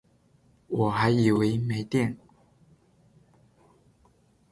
[0.67, 2.17] 我还以为没电